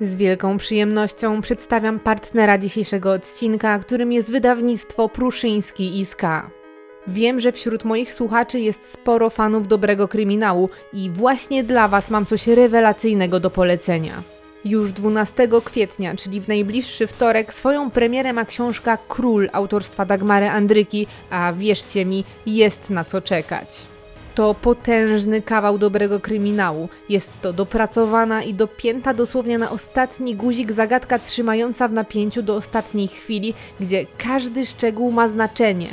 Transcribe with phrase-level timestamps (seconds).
[0.00, 6.22] Z wielką przyjemnością przedstawiam partnera dzisiejszego odcinka, którym jest wydawnictwo Pruszyński SK.
[7.06, 12.26] Wiem, że wśród moich słuchaczy jest sporo fanów dobrego kryminału i właśnie dla Was mam
[12.26, 14.22] coś rewelacyjnego do polecenia.
[14.64, 21.06] Już 12 kwietnia, czyli w najbliższy wtorek, swoją premierę ma książka Król autorstwa Dagmary Andryki,
[21.30, 23.89] a wierzcie mi, jest na co czekać.
[24.40, 26.88] To potężny kawał dobrego kryminału.
[27.08, 33.08] Jest to dopracowana i dopięta dosłownie na ostatni guzik zagadka trzymająca w napięciu do ostatniej
[33.08, 35.88] chwili, gdzie każdy szczegół ma znaczenie.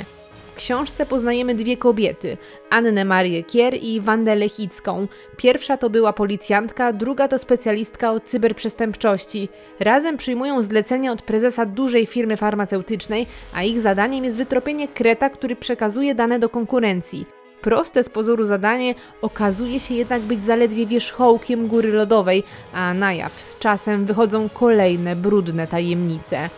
[0.46, 2.36] W książce poznajemy dwie kobiety,
[2.70, 5.08] Annę Marię Kier i Wandę Lechicką.
[5.36, 9.48] Pierwsza to była policjantka, druga to specjalistka od cyberprzestępczości.
[9.80, 15.56] Razem przyjmują zlecenia od prezesa dużej firmy farmaceutycznej, a ich zadaniem jest wytropienie kreta, który
[15.56, 17.37] przekazuje dane do konkurencji.
[17.60, 23.42] Proste z pozoru zadanie okazuje się jednak być zaledwie wierzchołkiem góry lodowej, a na jaw
[23.42, 26.50] z czasem wychodzą kolejne brudne tajemnice.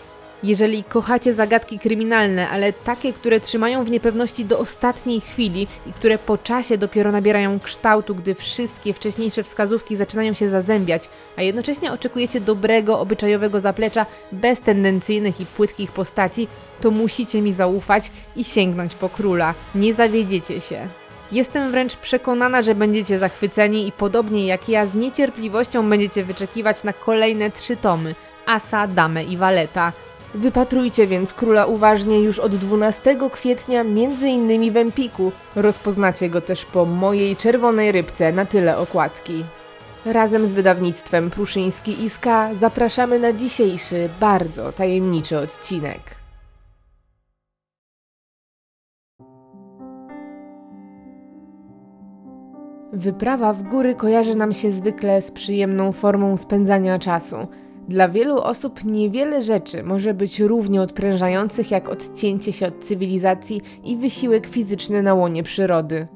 [0.42, 6.18] Jeżeli kochacie zagadki kryminalne, ale takie, które trzymają w niepewności do ostatniej chwili i które
[6.18, 12.40] po czasie dopiero nabierają kształtu, gdy wszystkie wcześniejsze wskazówki zaczynają się zazębiać, a jednocześnie oczekujecie
[12.40, 16.48] dobrego, obyczajowego zaplecza bez tendencyjnych i płytkich postaci,
[16.80, 19.54] to musicie mi zaufać i sięgnąć po króla.
[19.74, 20.88] Nie zawiedziecie się.
[21.32, 26.92] Jestem wręcz przekonana, że będziecie zachwyceni i podobnie jak ja z niecierpliwością będziecie wyczekiwać na
[26.92, 28.14] kolejne trzy tomy
[28.46, 29.92] Asa, Damę i Waleta.
[30.34, 35.32] Wypatrujcie więc króla uważnie już od 12 kwietnia, między innymi w Empiku.
[35.56, 39.44] Rozpoznacie go też po mojej czerwonej rybce na tyle okładki.
[40.06, 46.00] Razem z wydawnictwem Pruszyński Iska zapraszamy na dzisiejszy, bardzo tajemniczy odcinek.
[52.92, 57.36] Wyprawa w góry kojarzy nam się zwykle z przyjemną formą spędzania czasu.
[57.90, 63.96] Dla wielu osób niewiele rzeczy może być równie odprężających jak odcięcie się od cywilizacji i
[63.96, 66.06] wysiłek fizyczny na łonie przyrody.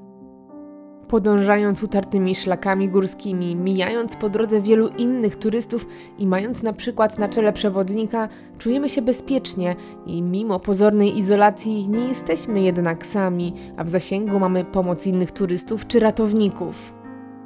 [1.08, 5.86] Podążając utartymi szlakami górskimi, mijając po drodze wielu innych turystów
[6.18, 8.28] i mając na przykład na czele przewodnika,
[8.58, 14.64] czujemy się bezpiecznie i mimo pozornej izolacji nie jesteśmy jednak sami, a w zasięgu mamy
[14.64, 17.03] pomoc innych turystów czy ratowników.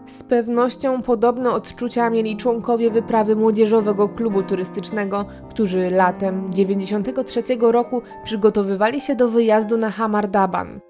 [0.09, 9.01] Z pewnością podobne odczucia mieli członkowie wyprawy młodzieżowego klubu turystycznego, którzy latem 93 roku przygotowywali
[9.01, 10.81] się do wyjazdu na Hamardaban.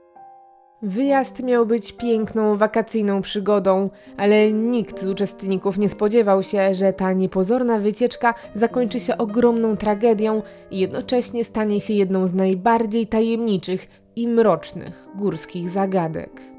[0.82, 7.12] Wyjazd miał być piękną, wakacyjną przygodą, ale nikt z uczestników nie spodziewał się, że ta
[7.12, 14.28] niepozorna wycieczka zakończy się ogromną tragedią i jednocześnie stanie się jedną z najbardziej tajemniczych i
[14.28, 16.57] mrocznych górskich zagadek.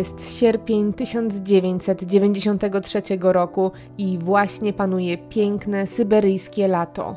[0.00, 7.16] Jest sierpień 1993 roku i właśnie panuje piękne syberyjskie lato.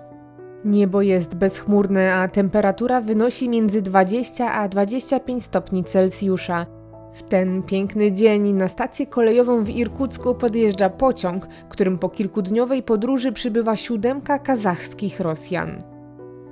[0.65, 6.65] Niebo jest bezchmurne, a temperatura wynosi między 20 a 25 stopni Celsjusza.
[7.13, 13.31] W ten piękny dzień na stację kolejową w Irkucku podjeżdża pociąg, którym po kilkudniowej podróży
[13.31, 15.92] przybywa siódemka kazachskich Rosjan.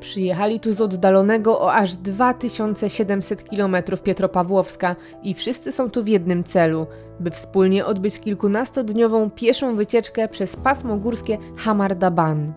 [0.01, 6.43] Przyjechali tu z oddalonego o aż 2700 km Pietropawłowska i wszyscy są tu w jednym
[6.43, 6.87] celu,
[7.19, 12.53] by wspólnie odbyć kilkunastodniową pieszą wycieczkę przez pasmo górskie Hamardaban.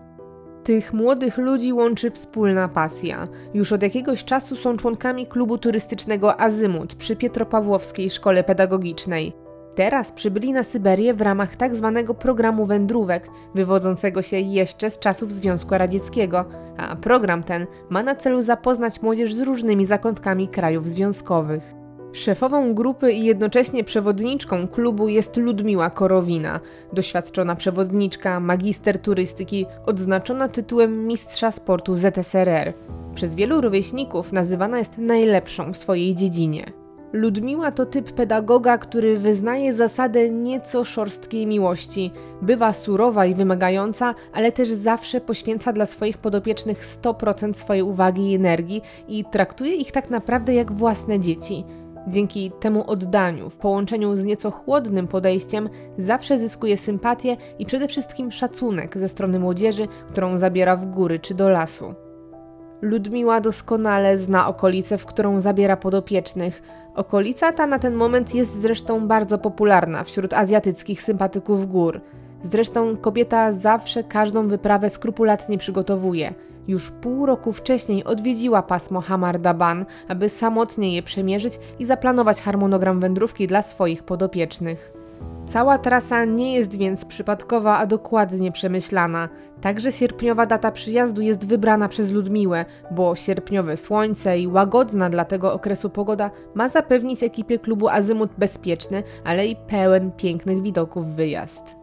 [0.63, 3.27] Tych młodych ludzi łączy wspólna pasja.
[3.53, 9.44] Już od jakiegoś czasu są członkami klubu turystycznego Azymut przy Pietropawłowskiej Szkole Pedagogicznej.
[9.75, 15.31] Teraz przybyli na Syberię w ramach tak zwanego programu wędrówek, wywodzącego się jeszcze z czasów
[15.31, 16.45] Związku Radzieckiego,
[16.77, 21.73] a program ten ma na celu zapoznać młodzież z różnymi zakątkami krajów związkowych.
[22.13, 26.59] Szefową grupy i jednocześnie przewodniczką klubu jest Ludmiła Korowina,
[26.93, 32.73] doświadczona przewodniczka, magister turystyki, odznaczona tytułem mistrza sportu ZSRR.
[33.15, 36.84] Przez wielu rówieśników nazywana jest najlepszą w swojej dziedzinie.
[37.15, 42.11] Ludmiła to typ pedagoga, który wyznaje zasadę nieco szorstkiej miłości.
[42.41, 48.35] Bywa surowa i wymagająca, ale też zawsze poświęca dla swoich podopiecznych 100% swojej uwagi i
[48.35, 51.63] energii i traktuje ich tak naprawdę jak własne dzieci.
[52.07, 58.31] Dzięki temu oddaniu, w połączeniu z nieco chłodnym podejściem, zawsze zyskuje sympatię i przede wszystkim
[58.31, 61.93] szacunek ze strony młodzieży, którą zabiera w góry czy do lasu.
[62.81, 66.61] Ludmiła doskonale zna okolicę, w którą zabiera podopiecznych.
[66.95, 72.01] Okolica ta na ten moment jest zresztą bardzo popularna wśród azjatyckich sympatyków gór.
[72.43, 76.33] Zresztą kobieta zawsze każdą wyprawę skrupulatnie przygotowuje.
[76.67, 83.47] Już pół roku wcześniej odwiedziła pasmo Hamardaban, aby samotnie je przemierzyć i zaplanować harmonogram wędrówki
[83.47, 84.93] dla swoich podopiecznych.
[85.49, 89.29] Cała trasa nie jest więc przypadkowa, a dokładnie przemyślana.
[89.65, 95.53] Także sierpniowa data przyjazdu jest wybrana przez Ludmiłę, bo sierpniowe słońce i łagodna dla tego
[95.53, 101.75] okresu pogoda ma zapewnić ekipie klubu Azymut bezpieczny, ale i pełen pięknych widoków wyjazd.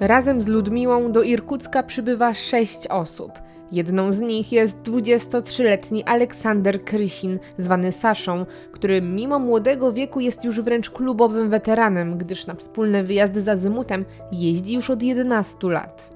[0.00, 3.32] Razem z Ludmiłą do Irkucka przybywa sześć osób.
[3.72, 10.60] Jedną z nich jest 23-letni Aleksander Krysin, zwany Saszą, który mimo młodego wieku jest już
[10.60, 16.11] wręcz klubowym weteranem, gdyż na wspólne wyjazdy z Azymutem jeździ już od 11 lat.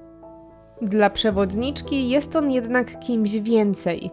[0.81, 4.11] Dla przewodniczki jest on jednak kimś więcej.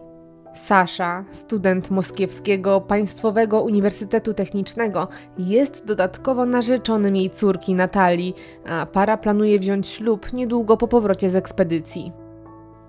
[0.55, 5.07] Sasza, student Moskiewskiego Państwowego Uniwersytetu Technicznego,
[5.37, 8.35] jest dodatkowo narzeczonym jej córki Natalii,
[8.69, 12.24] a para planuje wziąć ślub niedługo po powrocie z ekspedycji.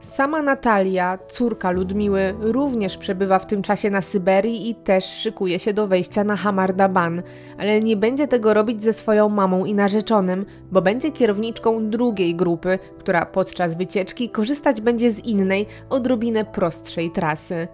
[0.01, 5.73] Sama Natalia, córka Ludmiły, również przebywa w tym czasie na Syberii i też szykuje się
[5.75, 7.23] do wejścia na Hamardaban,
[7.59, 12.79] ale nie będzie tego robić ze swoją mamą i narzeczonym, bo będzie kierowniczką drugiej grupy,
[12.99, 17.69] która podczas wycieczki korzystać będzie z innej, odrobinę prostszej trasy.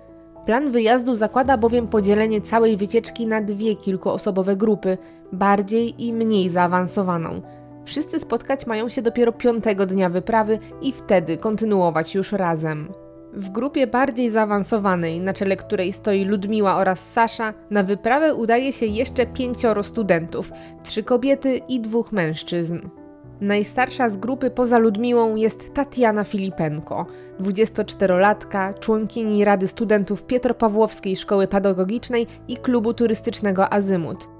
[0.47, 4.99] Plan wyjazdu zakłada bowiem podzielenie całej wycieczki na dwie kilkuosobowe grupy,
[5.33, 7.41] bardziej i mniej zaawansowaną–
[7.85, 12.93] Wszyscy spotkać mają się dopiero piątego dnia wyprawy i wtedy kontynuować już razem.
[13.33, 18.87] W grupie bardziej zaawansowanej, na czele której stoi Ludmiła oraz Sasza, na wyprawę udaje się
[18.87, 20.53] jeszcze pięcioro studentów,
[20.85, 22.79] trzy kobiety i dwóch mężczyzn.
[23.41, 27.07] Najstarsza z grupy poza Ludmiłą jest Tatiana Filipenko,
[27.41, 34.32] 24-latka, członkini Rady Studentów Pietropawłowskiej Szkoły Pedagogicznej i Klubu Turystycznego Azymut.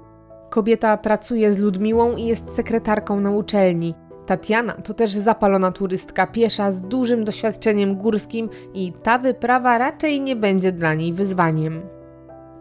[0.53, 3.93] Kobieta pracuje z Ludmiłą i jest sekretarką na uczelni.
[4.25, 10.35] Tatiana to też zapalona turystka piesza z dużym doświadczeniem górskim i ta wyprawa raczej nie
[10.35, 11.81] będzie dla niej wyzwaniem.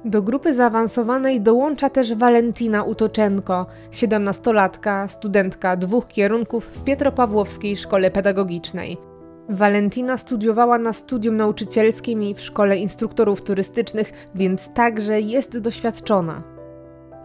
[0.04, 8.98] Do grupy zaawansowanej dołącza też Walentina Utoczenko, 17-latka, studentka dwóch kierunków w Pietropawłowskiej Szkole Pedagogicznej.
[9.48, 16.51] Walentina studiowała na studium nauczycielskim i w Szkole Instruktorów Turystycznych, więc także jest doświadczona.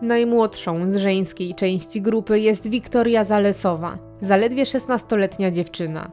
[0.02, 6.12] Najmłodszą z żeńskiej części grupy jest Wiktoria Zalesowa, zaledwie 16-letnia dziewczyna.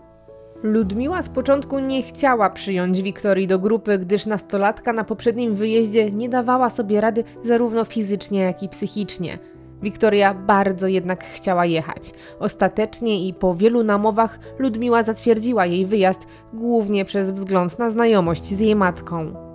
[0.62, 6.28] Ludmiła z początku nie chciała przyjąć Wiktorii do grupy, gdyż nastolatka na poprzednim wyjeździe nie
[6.28, 9.38] dawała sobie rady zarówno fizycznie, jak i psychicznie.
[9.82, 12.12] Wiktoria bardzo jednak chciała jechać.
[12.38, 18.60] Ostatecznie i po wielu namowach Ludmiła zatwierdziła jej wyjazd, głównie przez wzgląd na znajomość z
[18.60, 19.53] jej matką.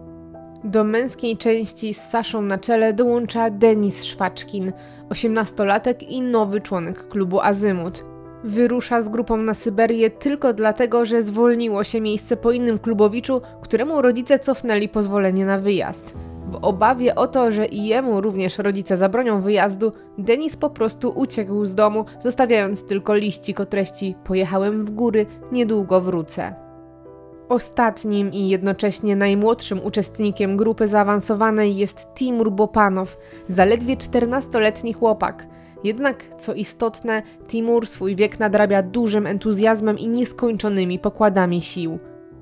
[0.63, 4.71] Do męskiej części z Saszą na czele dołącza Denis Szwaczkin,
[5.09, 8.05] 18-latek i nowy członek klubu Azymut.
[8.43, 14.01] Wyrusza z grupą na Syberię tylko dlatego, że zwolniło się miejsce po innym klubowiczu, któremu
[14.01, 16.15] rodzice cofnęli pozwolenie na wyjazd.
[16.51, 21.65] W obawie o to, że i jemu również rodzice zabronią wyjazdu, Denis po prostu uciekł
[21.65, 26.68] z domu, zostawiając tylko liścik o treści Pojechałem w góry, niedługo wrócę.
[27.49, 35.47] Ostatnim i jednocześnie najmłodszym uczestnikiem grupy zaawansowanej jest Timur Bopanow, zaledwie 14-letni chłopak.
[35.83, 41.99] Jednak, co istotne, Timur swój wiek nadrabia dużym entuzjazmem i nieskończonymi pokładami sił.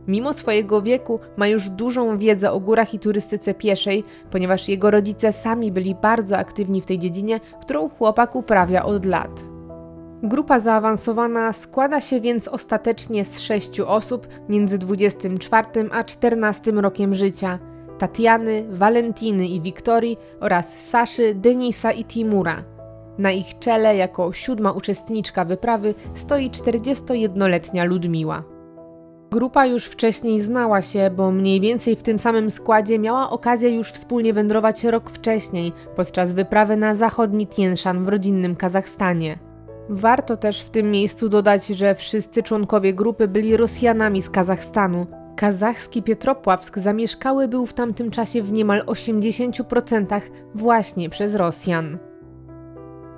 [0.07, 5.33] Mimo swojego wieku ma już dużą wiedzę o górach i turystyce pieszej, ponieważ jego rodzice
[5.33, 9.56] sami byli bardzo aktywni w tej dziedzinie, którą chłopak uprawia od lat.
[10.23, 17.59] Grupa zaawansowana składa się więc ostatecznie z sześciu osób między 24 a 14 rokiem życia:
[17.97, 22.63] Tatiany, Walentiny i Wiktorii oraz Saszy, Denisa i Timura.
[23.17, 28.43] Na ich czele, jako siódma uczestniczka wyprawy, stoi 41-letnia Ludmiła.
[29.31, 33.91] Grupa już wcześniej znała się, bo mniej więcej w tym samym składzie miała okazję już
[33.91, 39.46] wspólnie wędrować rok wcześniej, podczas wyprawy na zachodni Tienszan w rodzinnym Kazachstanie.
[39.89, 45.05] Warto też w tym miejscu dodać, że wszyscy członkowie grupy byli Rosjanami z Kazachstanu.
[45.35, 50.21] Kazachski Pietropławsk zamieszkały był w tamtym czasie w niemal 80%
[50.55, 51.97] właśnie przez Rosjan.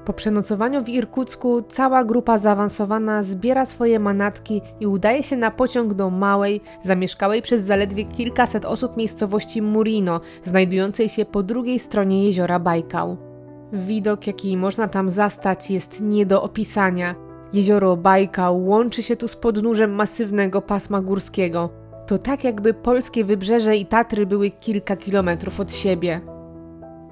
[0.05, 5.93] Po przenocowaniu w Irkucku cała grupa zaawansowana zbiera swoje manatki i udaje się na pociąg
[5.93, 12.59] do małej, zamieszkałej przez zaledwie kilkaset osób miejscowości Murino, znajdującej się po drugiej stronie jeziora
[12.59, 13.28] Bajkał.
[13.73, 17.15] Widok, jaki można tam zastać, jest nie do opisania.
[17.53, 21.69] Jezioro Bajkał łączy się tu z podnóżem masywnego pasma górskiego.
[22.07, 26.21] To tak jakby polskie wybrzeże i Tatry były kilka kilometrów od siebie.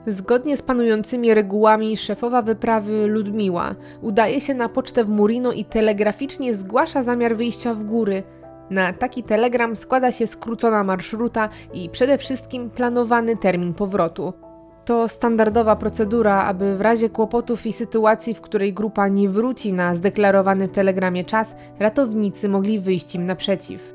[0.07, 6.55] Zgodnie z panującymi regułami szefowa wyprawy Ludmiła udaje się na pocztę w Murino i telegraficznie
[6.55, 8.23] zgłasza zamiar wyjścia w góry.
[8.69, 14.46] Na taki telegram składa się skrócona marszruta i przede wszystkim planowany termin powrotu.
[14.87, 19.95] To standardowa procedura, aby w razie kłopotów i sytuacji, w której grupa nie wróci na
[19.95, 23.93] zdeklarowany w telegramie czas, ratownicy mogli wyjść im naprzeciw.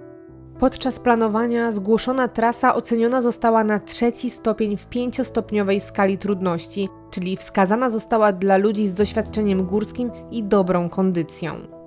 [0.58, 7.90] Podczas planowania zgłoszona trasa oceniona została na trzeci stopień w pięciostopniowej skali trudności, czyli wskazana
[7.90, 11.81] została dla ludzi z doświadczeniem górskim i dobrą kondycją.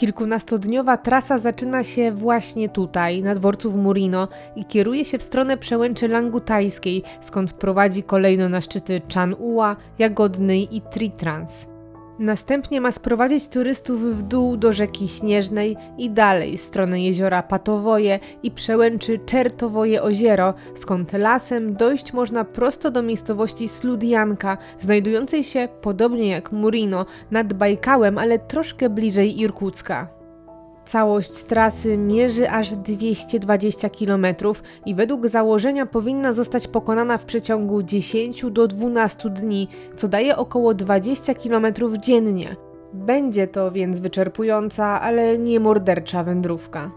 [0.00, 5.56] Kilkunastodniowa trasa zaczyna się właśnie tutaj, na dworcu w Murino i kieruje się w stronę
[5.56, 11.69] przełęczy Langutajskiej, skąd prowadzi kolejno na szczyty Chan-Ua, Jagodnej i Tritrans.
[12.20, 18.18] Następnie ma sprowadzić turystów w dół do rzeki Śnieżnej i dalej w stronę jeziora Patowoje
[18.42, 26.28] i przełęczy Czertowoje Oziero, skąd lasem dojść można prosto do miejscowości Sludianka, znajdującej się, podobnie
[26.28, 30.19] jak Murino, nad Bajkałem, ale troszkę bliżej Irkucka.
[30.90, 34.26] Całość trasy mierzy aż 220 km
[34.86, 40.74] i według założenia powinna zostać pokonana w przeciągu 10 do 12 dni, co daje około
[40.74, 41.66] 20 km
[42.00, 42.56] dziennie.
[42.92, 46.90] Będzie to więc wyczerpująca, ale nie mordercza wędrówka.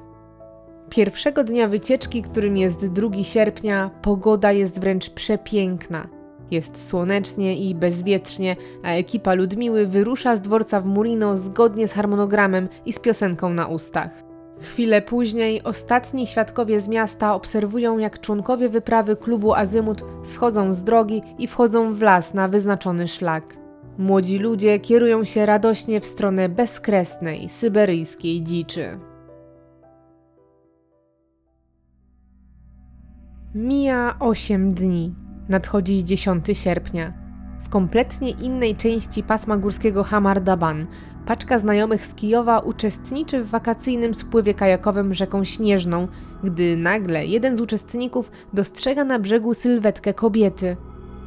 [0.90, 6.23] Pierwszego dnia wycieczki, którym jest 2 sierpnia, pogoda jest wręcz przepiękna.
[6.52, 12.70] Jest słonecznie i bezwietrznie, a ekipa Ludmiły wyrusza z dworca w Murino zgodnie z harmonogramem
[12.86, 14.24] i z piosenką na ustach.
[14.60, 21.22] Chwilę później ostatni świadkowie z miasta obserwują, jak członkowie wyprawy klubu Azymut schodzą z drogi
[21.38, 23.58] i wchodzą w las na wyznaczony szlak.
[23.98, 29.00] Młodzi ludzie kierują się radośnie w stronę bezkresnej, syberyjskiej dziczy.
[33.56, 35.16] Mija 8 dni.
[35.50, 37.14] Nadchodzi 10 sierpnia.
[37.64, 40.88] W kompletnie innej części pasma górskiego Hamardaban
[41.26, 46.08] paczka znajomych z Kijowa uczestniczy w wakacyjnym spływie kajakowym rzeką Śnieżną,
[46.44, 50.78] gdy nagle jeden z uczestników dostrzega na brzegu sylwetkę kobiety.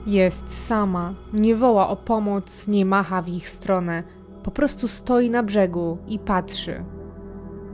[0.06, 4.02] Jest sama, nie woła o pomoc, nie macha w ich stronę,
[4.42, 6.84] po prostu stoi na brzegu i patrzy.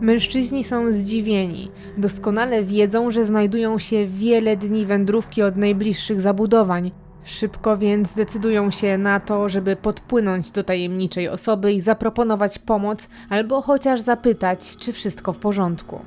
[0.01, 1.71] Mężczyźni są zdziwieni.
[1.99, 6.91] Doskonale wiedzą, że znajdują się wiele dni wędrówki od najbliższych zabudowań.
[7.25, 13.63] Szybko więc decydują się na to, żeby podpłynąć do tajemniczej osoby i zaproponować pomoc, albo
[13.63, 16.01] chociaż zapytać, czy wszystko w porządku.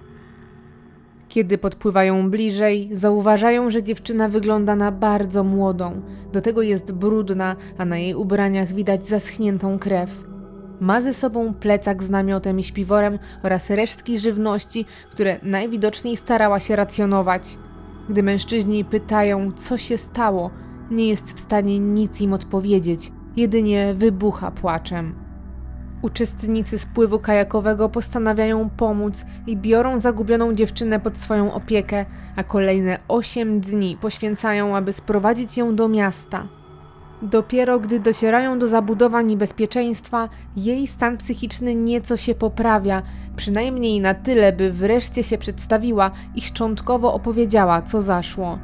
[1.29, 6.01] Kiedy podpływają bliżej, zauważają, że dziewczyna wygląda na bardzo młodą.
[6.33, 10.34] Do tego jest brudna, a na jej ubraniach widać zaschniętą krew.
[10.79, 16.75] Ma ze sobą plecak z namiotem i śpiworem oraz resztki żywności, które najwidoczniej starała się
[16.75, 17.57] racjonować.
[18.09, 20.51] Gdy mężczyźni pytają, co się stało,
[20.91, 25.15] nie jest w stanie nic im odpowiedzieć, jedynie wybucha płaczem.
[26.01, 32.05] Uczestnicy spływu kajakowego postanawiają pomóc i biorą zagubioną dziewczynę pod swoją opiekę,
[32.35, 36.47] a kolejne 8 dni poświęcają, aby sprowadzić ją do miasta.
[37.25, 43.01] Dopiero gdy docierają do zabudowań i bezpieczeństwa, jej stan psychiczny nieco się poprawia,
[43.35, 48.59] przynajmniej na tyle, by wreszcie się przedstawiła i szczątkowo opowiedziała, co zaszło.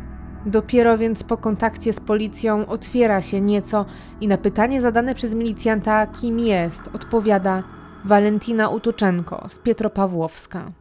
[0.45, 3.85] Dopiero więc po kontakcie z policją otwiera się nieco
[4.21, 7.63] i na pytanie zadane przez milicjanta, kim jest, odpowiada
[8.05, 10.80] Walentina Utoczenko z Pietropawłowska.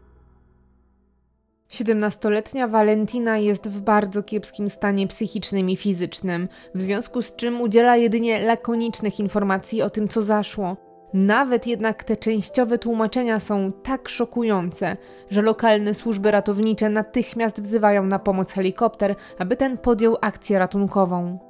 [1.71, 7.97] Siedemnastoletnia Valentina jest w bardzo kiepskim stanie psychicznym i fizycznym, w związku z czym udziela
[7.97, 10.77] jedynie lakonicznych informacji o tym, co zaszło.
[11.15, 14.97] Nawet jednak te częściowe tłumaczenia są tak szokujące,
[15.31, 21.50] że lokalne służby ratownicze natychmiast wzywają na pomoc helikopter, aby ten podjął akcję ratunkową.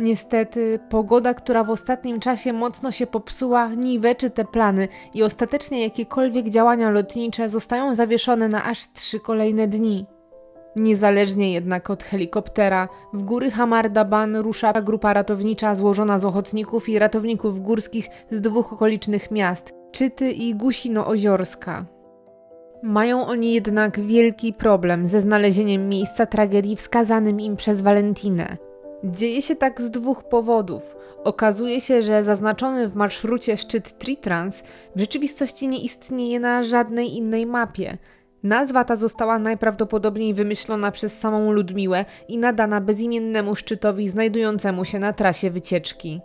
[0.00, 6.48] Niestety, pogoda, która w ostatnim czasie mocno się popsuła, niweczy te plany i ostatecznie jakiekolwiek
[6.48, 10.06] działania lotnicze zostają zawieszone na aż trzy kolejne dni.
[10.76, 17.62] Niezależnie jednak od helikoptera, w góry Hamardaban rusza grupa ratownicza złożona z ochotników i ratowników
[17.62, 21.84] górskich z dwóch okolicznych miast, Czyty i Gusino-Oziorska.
[22.82, 28.56] Mają oni jednak wielki problem ze znalezieniem miejsca tragedii wskazanym im przez Walentinę–
[29.04, 30.96] Dzieje się tak z dwóch powodów.
[31.24, 34.62] Okazuje się, że zaznaczony w marszrucie szczyt Tritrans
[34.96, 37.98] w rzeczywistości nie istnieje na żadnej innej mapie.
[38.42, 45.12] Nazwa ta została najprawdopodobniej wymyślona przez samą Ludmiłę i nadana bezimiennemu szczytowi znajdującemu się na
[45.12, 46.20] trasie wycieczki.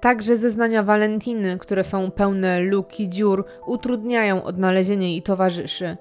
[0.00, 5.96] Także zeznania Walentiny, które są pełne luk i dziur, utrudniają odnalezienie jej towarzyszy.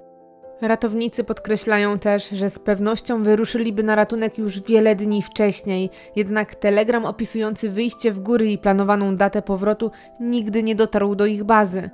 [0.62, 7.06] Ratownicy podkreślają też, że z pewnością wyruszyliby na ratunek już wiele dni wcześniej, jednak telegram
[7.06, 11.90] opisujący wyjście w góry i planowaną datę powrotu nigdy nie dotarł do ich bazy.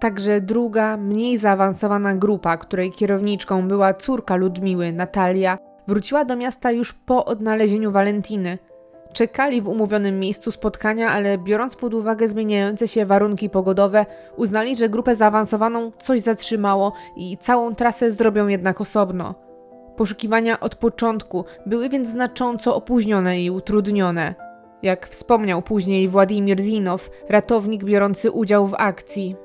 [0.00, 6.92] Także druga, mniej zaawansowana grupa, której kierowniczką była córka Ludmiły, Natalia, wróciła do miasta już
[6.92, 8.58] po odnalezieniu Walentiny–
[9.12, 14.88] Czekali w umówionym miejscu spotkania, ale biorąc pod uwagę zmieniające się warunki pogodowe, uznali, że
[14.88, 19.34] grupę zaawansowaną coś zatrzymało i całą trasę zrobią jednak osobno.
[19.96, 24.34] Poszukiwania od początku były więc znacząco opóźnione i utrudnione.
[24.82, 29.36] Jak wspomniał później Władimir Zinow, ratownik biorący udział w akcji.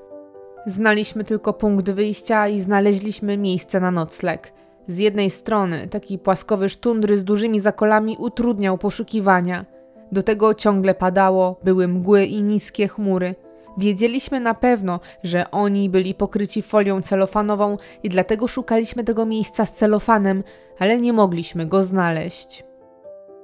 [0.66, 4.54] Znaliśmy tylko punkt wyjścia i znaleźliśmy miejsce na nocleg.
[4.88, 9.66] Z jednej strony taki płaskowy sztundry z dużymi zakolami utrudniał poszukiwania.
[10.12, 13.36] Do tego ciągle padało, były mgły i niskie chmury.
[13.78, 19.74] Wiedzieliśmy na pewno, że oni byli pokryci folią celofanową i dlatego szukaliśmy tego miejsca z
[19.74, 20.44] celofanem,
[20.80, 22.64] ale nie mogliśmy go znaleźć.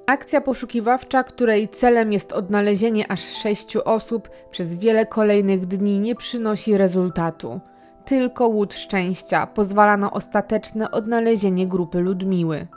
[0.05, 6.77] Akcja poszukiwawcza, której celem jest odnalezienie aż sześciu osób, przez wiele kolejnych dni nie przynosi
[6.77, 7.59] rezultatu.
[8.05, 12.67] Tylko łód szczęścia pozwala na ostateczne odnalezienie grupy Ludmiły.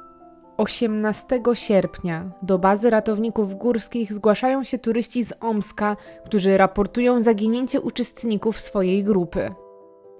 [0.56, 8.60] 18 sierpnia do bazy ratowników górskich zgłaszają się turyści z Omska, którzy raportują zaginięcie uczestników
[8.60, 9.54] swojej grupy.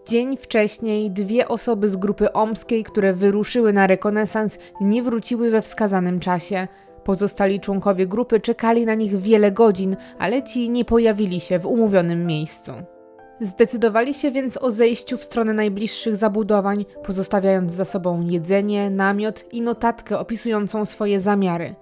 [0.09, 6.21] Dzień wcześniej dwie osoby z grupy omskiej, które wyruszyły na rekonesans, nie wróciły we wskazanym
[6.21, 6.69] czasie.
[7.05, 12.27] Pozostali członkowie grupy czekali na nich wiele godzin, ale ci nie pojawili się w umówionym
[12.27, 12.73] miejscu.
[13.41, 19.63] Zdecydowali się więc o zejściu w stronę najbliższych zabudowań, pozostawiając za sobą jedzenie, namiot i
[19.63, 21.75] notatkę opisującą swoje zamiary.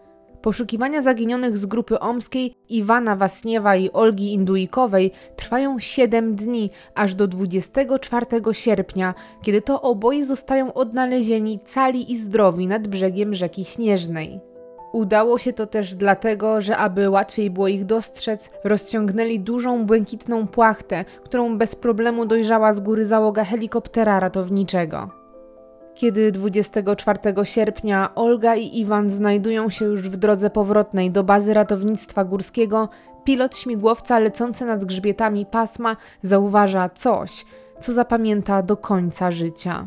[0.43, 7.29] Poszukiwania zaginionych z grupy omskiej Iwana Wasniewa i Olgi Indujkowej trwają 7 dni, aż do
[7.29, 14.54] 24 sierpnia, kiedy to oboje zostają odnalezieni cali i zdrowi nad brzegiem rzeki Śnieżnej.
[14.95, 21.05] Udało się to też dlatego, że aby łatwiej było ich dostrzec, rozciągnęli dużą błękitną płachtę,
[21.25, 25.11] którą bez problemu dojrzała z góry załoga helikoptera ratowniczego.
[25.95, 32.25] Kiedy 24 sierpnia Olga i Iwan znajdują się już w drodze powrotnej do bazy ratownictwa
[32.25, 32.89] górskiego,
[33.25, 37.45] pilot śmigłowca lecący nad grzbietami pasma zauważa coś,
[37.81, 39.87] co zapamięta do końca życia.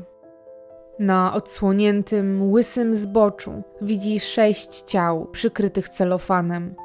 [0.99, 6.75] Na odsłoniętym, łysym zboczu widzi sześć ciał przykrytych celofanem.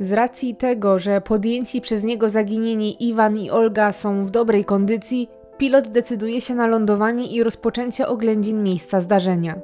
[0.00, 5.28] Z racji tego, że podjęci przez niego zaginieni Iwan i Olga są w dobrej kondycji,
[5.58, 9.60] pilot decyduje się na lądowanie i rozpoczęcie oględzin miejsca zdarzenia.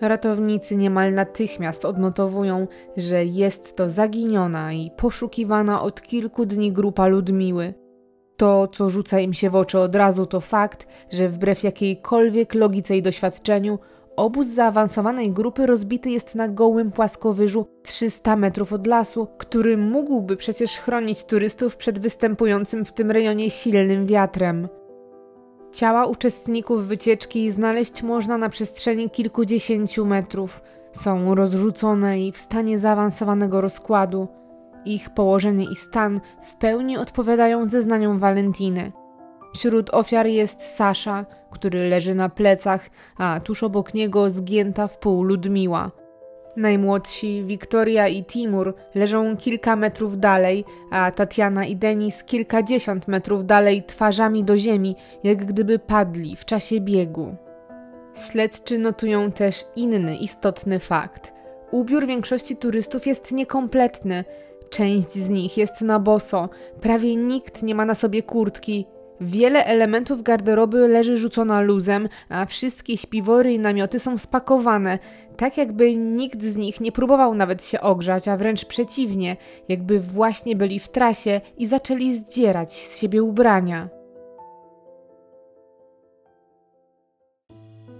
[0.00, 7.74] Ratownicy niemal natychmiast odnotowują, że jest to zaginiona i poszukiwana od kilku dni grupa Ludmiły.
[8.40, 12.96] To, co rzuca im się w oczy od razu, to fakt, że wbrew jakiejkolwiek logice
[12.96, 13.78] i doświadczeniu,
[14.16, 20.78] obóz zaawansowanej grupy rozbity jest na gołym płaskowyżu 300 metrów od lasu, który mógłby przecież
[20.78, 24.68] chronić turystów przed występującym w tym rejonie silnym wiatrem.
[25.72, 30.62] Ciała uczestników wycieczki znaleźć można na przestrzeni kilkudziesięciu metrów.
[30.92, 34.39] Są rozrzucone i w stanie zaawansowanego rozkładu.
[34.84, 38.92] Ich położenie i stan w pełni odpowiadają zeznaniom Walentiny.
[39.54, 45.22] Wśród ofiar jest Sasza, który leży na plecach, a tuż obok niego zgięta w pół
[45.22, 45.90] Ludmiła.
[46.56, 53.82] Najmłodsi, Wiktoria i Timur, leżą kilka metrów dalej, a Tatiana i Denis kilkadziesiąt metrów dalej
[53.82, 57.34] twarzami do ziemi, jak gdyby padli w czasie biegu.
[58.14, 61.34] Śledczy notują też inny istotny fakt.
[61.70, 64.24] Ubiór większości turystów jest niekompletny,
[64.70, 66.48] Część z nich jest na boso,
[66.80, 68.86] prawie nikt nie ma na sobie kurtki.
[69.20, 74.98] Wiele elementów garderoby leży rzucona luzem, a wszystkie śpiwory i namioty są spakowane,
[75.36, 79.36] tak jakby nikt z nich nie próbował nawet się ogrzać, a wręcz przeciwnie,
[79.68, 83.88] jakby właśnie byli w trasie i zaczęli zdzierać z siebie ubrania.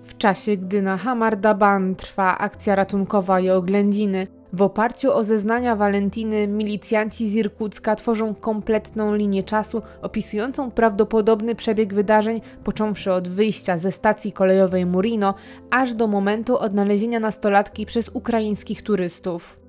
[0.04, 6.48] W czasie, gdy na Hamardaban trwa akcja ratunkowa i oględziny, w oparciu o zeznania Walentiny,
[6.48, 13.92] milicjanci z Irkucka tworzą kompletną linię czasu opisującą prawdopodobny przebieg wydarzeń, począwszy od wyjścia ze
[13.92, 15.34] stacji kolejowej Murino,
[15.70, 19.59] aż do momentu odnalezienia nastolatki przez ukraińskich turystów.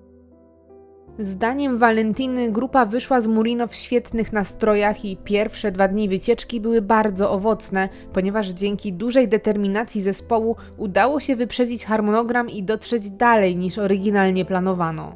[1.20, 6.82] Zdaniem Walentiny grupa wyszła z Murino w świetnych nastrojach i pierwsze dwa dni wycieczki były
[6.82, 13.78] bardzo owocne, ponieważ dzięki dużej determinacji zespołu udało się wyprzedzić harmonogram i dotrzeć dalej niż
[13.78, 15.16] oryginalnie planowano.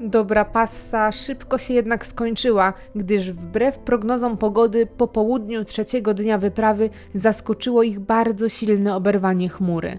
[0.00, 6.90] Dobra passa szybko się jednak skończyła, gdyż wbrew prognozom pogody po południu trzeciego dnia wyprawy
[7.14, 9.98] zaskoczyło ich bardzo silne oberwanie chmury.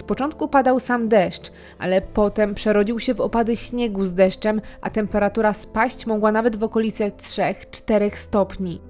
[0.00, 4.90] Z początku padał sam deszcz, ale potem przerodził się w opady śniegu z deszczem, a
[4.90, 8.80] temperatura spaść mogła nawet w okolice 3-4 stopni.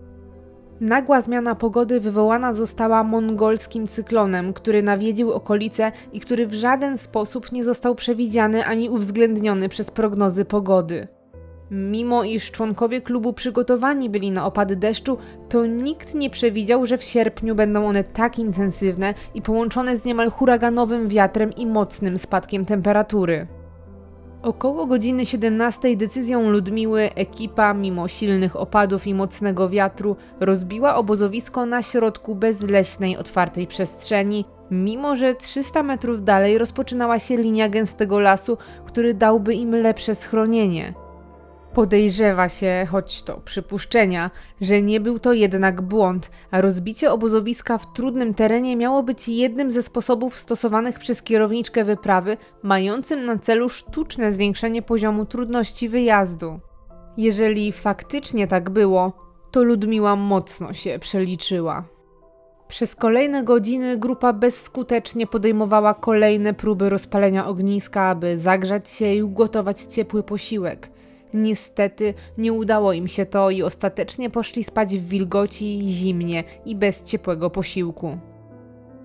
[0.81, 7.53] Nagła zmiana pogody wywołana została mongolskim cyklonem, który nawiedził okolice i który w żaden sposób
[7.53, 11.09] nie został przewidziany ani uwzględniony przez prognozy pogody.
[11.70, 17.04] Mimo iż członkowie klubu przygotowani byli na opady deszczu, to nikt nie przewidział, że w
[17.04, 23.46] sierpniu będą one tak intensywne i połączone z niemal huraganowym wiatrem i mocnym spadkiem temperatury.
[24.42, 31.83] Około godziny 17 decyzją Ludmiły ekipa, mimo silnych opadów i mocnego wiatru, rozbiła obozowisko na
[31.83, 39.14] środku bezleśnej, otwartej przestrzeni, mimo że 300 metrów dalej rozpoczynała się linia gęstego lasu, który
[39.14, 40.94] dałby im lepsze schronienie.
[41.74, 44.30] Podejrzewa się, choć to przypuszczenia,
[44.61, 49.70] że nie był to jednak błąd, a rozbicie obozowiska w trudnym terenie miało być jednym
[49.70, 56.61] ze sposobów stosowanych przez kierowniczkę wyprawy, mającym na celu sztuczne zwiększenie poziomu trudności wyjazdu.
[57.16, 59.12] Jeżeli faktycznie tak było,
[59.50, 61.85] to Ludmiła mocno się przeliczyła.
[62.68, 69.80] Przez kolejne godziny grupa bezskutecznie podejmowała kolejne próby rozpalenia ogniska, aby zagrzać się i ugotować
[69.80, 70.90] ciepły posiłek–
[71.34, 77.04] Niestety nie udało im się to i ostatecznie poszli spać w wilgoci, zimnie i bez
[77.04, 78.18] ciepłego posiłku.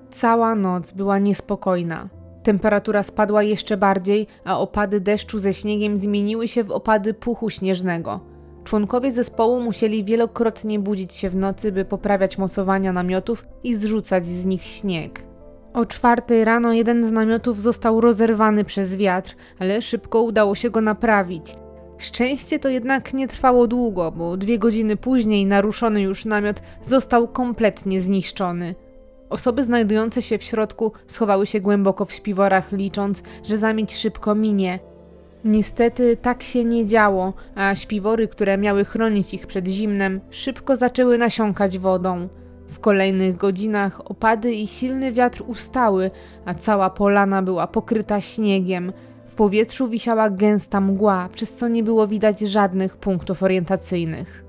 [0.09, 2.09] Cała noc była niespokojna.
[2.43, 8.19] Temperatura spadła jeszcze bardziej, a opady deszczu ze śniegiem zmieniły się w opady puchu śnieżnego.
[8.63, 14.45] Członkowie zespołu musieli wielokrotnie budzić się w nocy, by poprawiać mocowania namiotów i zrzucać z
[14.45, 15.23] nich śnieg.
[15.73, 20.81] O czwartej rano jeden z namiotów został rozerwany przez wiatr, ale szybko udało się go
[20.81, 21.55] naprawić.
[21.97, 28.01] Szczęście to jednak nie trwało długo, bo dwie godziny później naruszony już namiot został kompletnie
[28.01, 28.75] zniszczony.
[29.29, 34.79] Osoby znajdujące się w środku schowały się głęboko w śpiworach, licząc, że zamieć szybko minie.
[35.45, 41.17] Niestety tak się nie działo, a śpiwory, które miały chronić ich przed zimnem, szybko zaczęły
[41.17, 42.27] nasiąkać wodą.
[42.67, 46.11] W kolejnych godzinach opady i silny wiatr ustały,
[46.45, 48.91] a cała polana była pokryta śniegiem–
[49.35, 54.45] w powietrzu wisiała gęsta mgła, przez co nie było widać żadnych punktów orientacyjnych.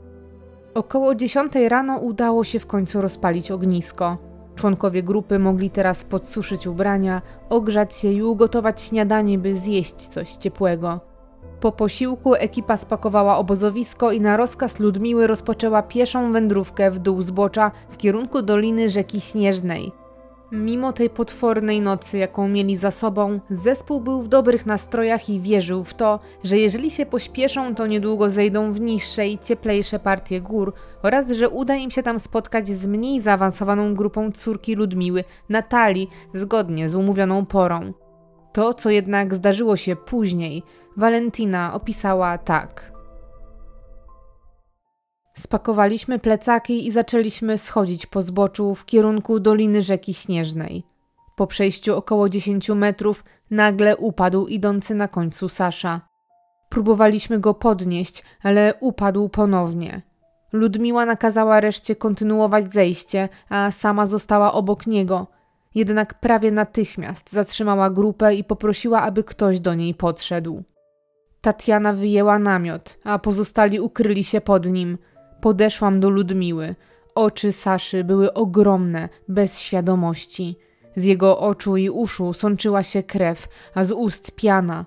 [0.75, 4.19] Około 10 rano udało się w końcu rozpalić ognisko.
[4.55, 11.01] Członkowie grupy mogli teraz podsuszyć ubrania, ogrzać się i ugotować śniadanie, by zjeść coś ciepłego.
[11.61, 17.71] Po posiłku ekipa spakowała obozowisko i na rozkaz Ludmiły rozpoczęła pieszą wędrówkę w dół zbocza
[17.91, 19.93] w kierunku doliny rzeki Śnieżnej–
[20.53, 25.85] Mimo tej potwornej nocy, jaką mieli za sobą, zespół był w dobrych nastrojach i wierzył
[25.85, 30.73] w to, że jeżeli się pośpieszą, to niedługo zejdą w niższe i cieplejsze partie gór
[31.03, 36.89] oraz że uda im się tam spotkać z mniej zaawansowaną grupą córki Ludmiły, Natalii, zgodnie
[36.89, 37.93] z umówioną porą.
[38.53, 40.63] To, co jednak zdarzyło się później,
[40.97, 42.96] Valentina opisała tak.
[45.39, 50.85] Spakowaliśmy plecaki i zaczęliśmy schodzić po zboczu w kierunku doliny rzeki Śnieżnej.
[51.37, 56.01] Po przejściu około 10 metrów nagle upadł idący na końcu Sasza.
[56.69, 60.03] Próbowaliśmy go podnieść, ale upadł ponownie.
[60.53, 65.27] Ludmiła nakazała reszcie kontynuować zejście, a sama została obok niego.
[65.75, 70.63] Jednak prawie natychmiast zatrzymała grupę i poprosiła, aby ktoś do niej podszedł.
[71.41, 74.99] Tatiana wyjęła namiot, a pozostali ukryli się pod nim–
[75.41, 76.75] Podeszłam do Ludmiły.
[77.15, 80.59] Oczy Saszy były ogromne, bez świadomości.
[80.97, 84.87] Z jego oczu i uszu sączyła się krew, a z ust piana.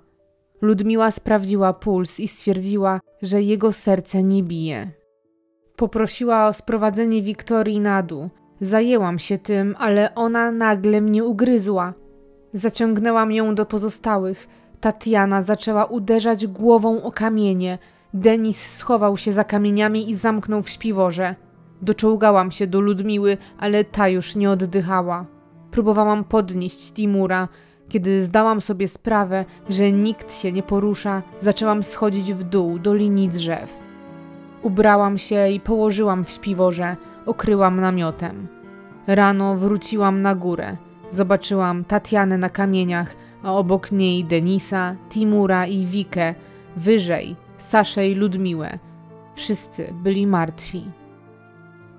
[0.61, 4.91] Ludmiła sprawdziła puls i stwierdziła, że jego serce nie bije.
[5.75, 8.29] Poprosiła o sprowadzenie Wiktorii na dół.
[8.61, 11.93] Zajęłam się tym, ale ona nagle mnie ugryzła.
[12.53, 14.47] Zaciągnęłam ją do pozostałych.
[14.81, 17.77] Tatiana zaczęła uderzać głową o kamienie–
[18.13, 21.35] Denis schował się za kamieniami i zamknął w śpiworze.
[21.81, 25.25] Doczołgałam się do Ludmiły, ale ta już nie oddychała.
[25.71, 27.47] Próbowałam podnieść Timura.
[27.89, 33.29] Kiedy zdałam sobie sprawę, że nikt się nie porusza, zaczęłam schodzić w dół do linii
[33.29, 33.83] drzew.
[34.61, 38.47] Ubrałam się i położyłam w śpiworze, okryłam namiotem.
[39.07, 40.77] Rano wróciłam na górę.
[41.09, 46.35] Zobaczyłam Tatianę na kamieniach, a obok niej Denisa, Timura i Wikę.
[46.77, 48.79] Wyżej Saszę i Ludmiłę.
[49.35, 50.91] Wszyscy byli martwi.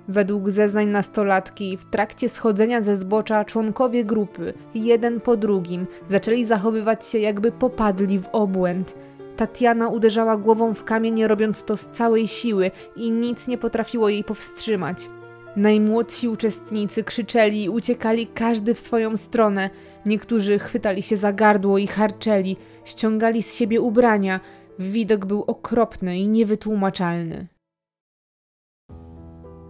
[0.09, 7.07] Według zeznań nastolatki, w trakcie schodzenia ze zbocza członkowie grupy, jeden po drugim, zaczęli zachowywać
[7.07, 8.95] się jakby popadli w obłęd.
[9.37, 14.25] Tatiana uderzała głową w kamień, robiąc to z całej siły i nic nie potrafiło jej
[14.25, 15.11] powstrzymać.
[15.57, 19.71] Najmłodsi uczestnicy krzyczeli i uciekali każdy w swoją stronę.
[20.07, 24.41] Niektórzy chwytali się za gardło i harczeli, ściągali z siebie ubrania.
[24.81, 27.47] Widok był okropny i niewytłumaczalny.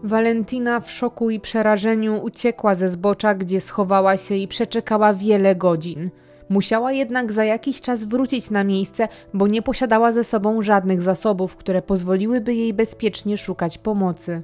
[0.03, 6.11] Valentina w szoku i przerażeniu uciekła ze zbocza, gdzie schowała się i przeczekała wiele godzin.
[6.49, 11.57] Musiała jednak za jakiś czas wrócić na miejsce, bo nie posiadała ze sobą żadnych zasobów,
[11.57, 14.43] które pozwoliłyby jej bezpiecznie szukać pomocy.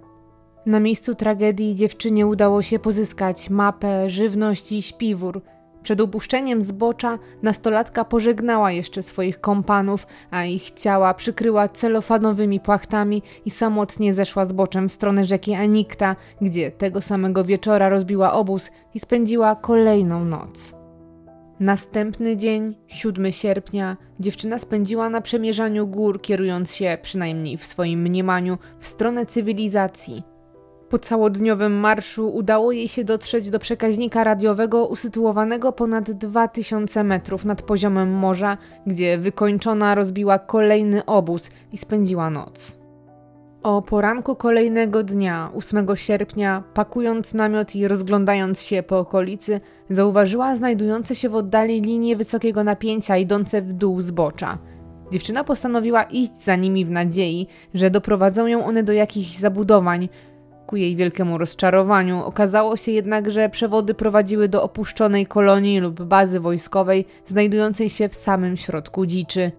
[0.66, 5.42] Na miejscu tragedii dziewczynie udało się pozyskać mapę, żywność i śpiwór.
[5.86, 13.50] Przed upuszczeniem zbocza nastolatka pożegnała jeszcze swoich kompanów, a ich ciała przykryła celofanowymi płachtami i
[13.50, 19.56] samotnie zeszła zboczem w stronę rzeki Anikta, gdzie tego samego wieczora rozbiła obóz i spędziła
[19.56, 20.74] kolejną noc.
[21.60, 28.58] Następny dzień, 7 sierpnia, dziewczyna spędziła na przemierzaniu gór, kierując się, przynajmniej w swoim mniemaniu,
[28.78, 30.35] w stronę cywilizacji.
[30.88, 37.62] Po całodniowym marszu udało jej się dotrzeć do przekaźnika radiowego usytuowanego ponad 2000 metrów nad
[37.62, 42.78] poziomem morza, gdzie wykończona rozbiła kolejny obóz i spędziła noc.
[43.62, 51.14] O poranku kolejnego dnia, 8 sierpnia, pakując namiot i rozglądając się po okolicy, zauważyła znajdujące
[51.14, 54.58] się w oddali linie wysokiego napięcia idące w dół zbocza.
[55.12, 60.08] Dziewczyna postanowiła iść za nimi w nadziei, że doprowadzą ją one do jakichś zabudowań.
[60.66, 66.40] Ku jej wielkiemu rozczarowaniu okazało się jednak, że przewody prowadziły do opuszczonej kolonii lub bazy
[66.40, 69.52] wojskowej znajdującej się w samym środku dziczy.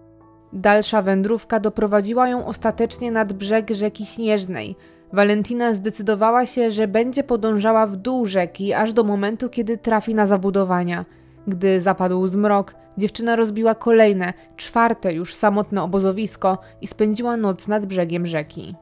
[0.52, 4.76] Dalsza wędrówka doprowadziła ją ostatecznie nad brzeg rzeki Śnieżnej.
[5.12, 10.26] Valentina zdecydowała się, że będzie podążała w dół rzeki aż do momentu, kiedy trafi na
[10.26, 11.04] zabudowania.
[11.46, 18.26] Gdy zapadł zmrok, dziewczyna rozbiła kolejne, czwarte już samotne obozowisko i spędziła noc nad brzegiem
[18.26, 18.74] rzeki.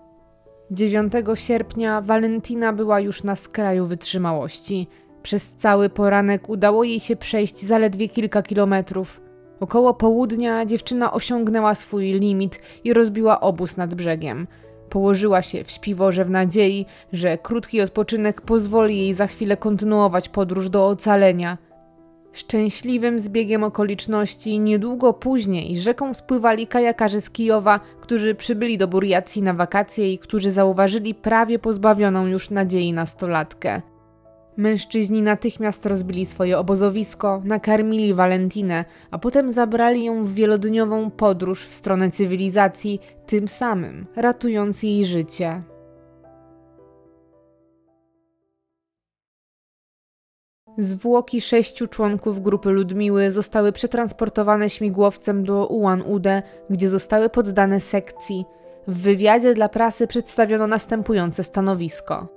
[0.71, 4.89] 9 sierpnia Valentina była już na skraju wytrzymałości.
[5.23, 9.21] Przez cały poranek udało jej się przejść zaledwie kilka kilometrów.
[9.61, 14.47] Około południa dziewczyna osiągnęła swój limit i rozbiła obóz nad brzegiem.
[14.91, 20.71] Położyła się w śpiworze w nadziei, że krótki odpoczynek pozwoli jej za chwilę kontynuować podróż
[20.71, 21.59] do ocalenia.
[22.37, 29.55] Szczęśliwym zbiegiem okoliczności niedługo później rzeką spływali kajakarze z Kijowa, którzy przybyli do Buriacji na
[29.55, 33.83] wakacje i którzy zauważyli prawie pozbawioną już nadziei nastolatkę.
[34.57, 41.75] Mężczyźni natychmiast rozbili swoje obozowisko, nakarmili Walentinę, a potem zabrali ją w wielodniową podróż w
[41.75, 45.63] stronę cywilizacji, tym samym ratując jej życie.
[50.79, 58.45] Zwłoki sześciu członków grupy Ludmiły zostały przetransportowane śmigłowcem do Ulan-Ude, gdzie zostały poddane sekcji.
[58.89, 62.29] W wywiadzie dla prasy przedstawiono następujące stanowisko.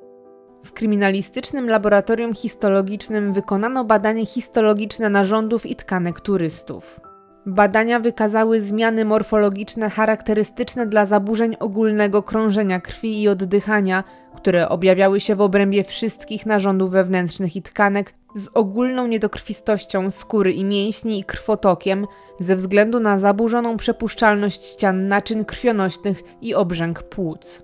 [0.65, 6.99] W kryminalistycznym laboratorium histologicznym wykonano badanie histologiczne narządów i tkanek turystów.
[7.45, 14.03] Badania wykazały zmiany morfologiczne charakterystyczne dla zaburzeń ogólnego krążenia krwi i oddychania,
[14.35, 20.63] które objawiały się w obrębie wszystkich narządów wewnętrznych i tkanek z ogólną niedokrwistością skóry i
[20.63, 22.07] mięśni i krwotokiem
[22.39, 27.63] ze względu na zaburzoną przepuszczalność ścian naczyń krwionośnych i obrzęk płuc.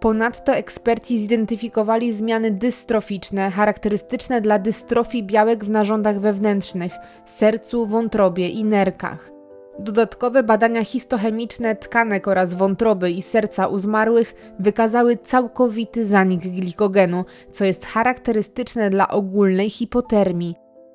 [0.00, 6.92] Ponadto eksperci zidentyfikowali zmiany dystroficzne charakterystyczne dla dystrofii białek w narządach wewnętrznych,
[7.26, 9.33] sercu, wątrobie i nerkach.
[9.78, 17.64] Dodatkowe badania histochemiczne tkanek oraz wątroby i serca u zmarłych wykazały całkowity zanik glikogenu, co
[17.64, 20.54] jest charakterystyczne dla ogólnej hipotermii.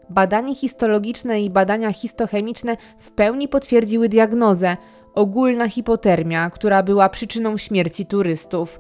[0.10, 4.78] Badanie histologiczne i badania histochemiczne w pełni potwierdziły diagnozę
[5.16, 8.80] ogólna hipotermia, która była przyczyną śmierci turystów.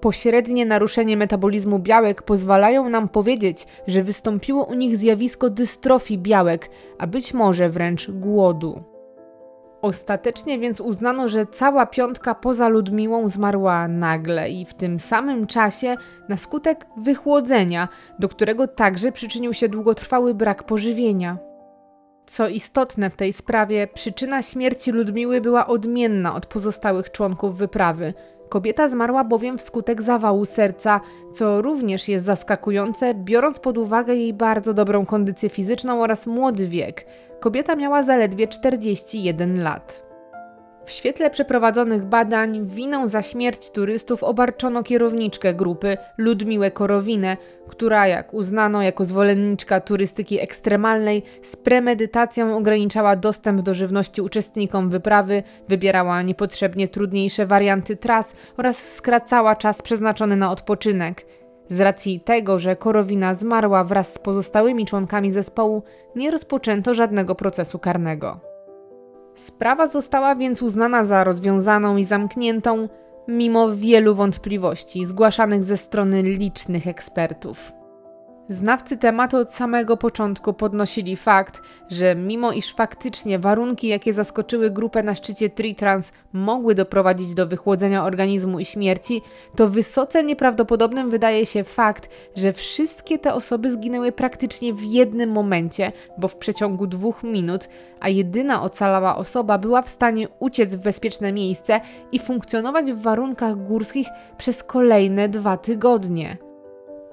[0.00, 7.06] Pośrednie naruszenie metabolizmu białek pozwalają nam powiedzieć, że wystąpiło u nich zjawisko dystrofii białek, a
[7.06, 8.93] być może wręcz głodu.
[9.84, 15.96] Ostatecznie więc uznano, że cała piątka poza Ludmiłą zmarła nagle i w tym samym czasie
[16.28, 21.38] na skutek wychłodzenia, do którego także przyczynił się długotrwały brak pożywienia.
[22.26, 28.14] Co istotne w tej sprawie, przyczyna śmierci Ludmiły była odmienna od pozostałych członków wyprawy–
[28.48, 31.00] Kobieta zmarła bowiem wskutek zawału serca,
[31.32, 37.06] co również jest zaskakujące, biorąc pod uwagę jej bardzo dobrą kondycję fizyczną oraz młody wiek.
[37.40, 40.13] Kobieta miała zaledwie 41 lat.
[40.84, 47.36] W świetle przeprowadzonych badań winą za śmierć turystów obarczono kierowniczkę grupy Ludmiłę Korowinę,
[47.68, 55.42] która, jak uznano jako zwolenniczka turystyki ekstremalnej, z premedytacją ograniczała dostęp do żywności uczestnikom wyprawy,
[55.68, 61.26] wybierała niepotrzebnie trudniejsze warianty tras oraz skracała czas przeznaczony na odpoczynek.
[61.68, 65.82] Z racji tego, że Korowina zmarła wraz z pozostałymi członkami zespołu,
[66.16, 68.53] nie rozpoczęto żadnego procesu karnego.
[69.36, 72.88] Sprawa została więc uznana za rozwiązaną i zamkniętą,
[73.28, 77.72] mimo wielu wątpliwości zgłaszanych ze strony licznych ekspertów.
[78.48, 85.02] Znawcy tematu od samego początku podnosili fakt, że mimo iż faktycznie warunki, jakie zaskoczyły grupę
[85.02, 89.22] na szczycie Tritrans, mogły doprowadzić do wychłodzenia organizmu i śmierci,
[89.56, 95.92] to wysoce nieprawdopodobnym wydaje się fakt, że wszystkie te osoby zginęły praktycznie w jednym momencie,
[96.18, 97.68] bo w przeciągu dwóch minut,
[98.00, 101.80] a jedyna ocalała osoba była w stanie uciec w bezpieczne miejsce
[102.12, 106.53] i funkcjonować w warunkach górskich przez kolejne dwa tygodnie.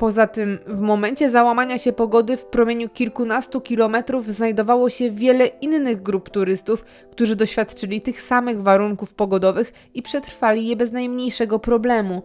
[0.02, 6.02] Poza tym, w momencie załamania się pogody w promieniu kilkunastu kilometrów znajdowało się wiele innych
[6.02, 12.22] grup turystów, którzy doświadczyli tych samych warunków pogodowych i przetrwali je bez najmniejszego problemu.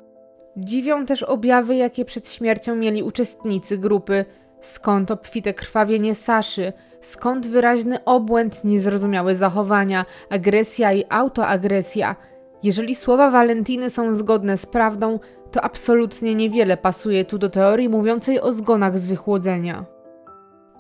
[0.57, 4.25] Dziwią też objawy, jakie przed śmiercią mieli uczestnicy grupy.
[4.61, 6.73] Skąd obfite krwawienie Saszy?
[7.01, 12.17] Skąd wyraźny obłęd, niezrozumiałe zachowania, agresja i autoagresja?
[12.63, 15.19] Jeżeli słowa Walentiny są zgodne z prawdą,
[15.53, 19.85] to absolutnie niewiele pasuje tu do teorii mówiącej o zgonach z wychłodzenia.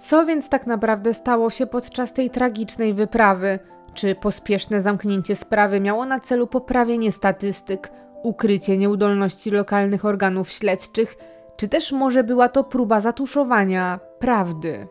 [0.02, 3.58] Co więc tak naprawdę stało się podczas tej tragicznej wyprawy?
[3.94, 7.90] Czy pospieszne zamknięcie sprawy miało na celu poprawienie statystyk,
[8.22, 11.16] ukrycie nieudolności lokalnych organów śledczych,
[11.56, 14.86] czy też może była to próba zatuszowania prawdy?